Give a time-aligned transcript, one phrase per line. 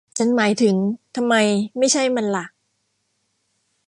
[0.17, 0.75] ฉันหมายถึง
[1.15, 1.35] ทำไม
[1.77, 2.45] ไม่ใช่มันหละ